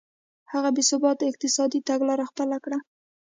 [0.51, 2.77] هغه بې ثباته اقتصادي تګلاره خپله کړه.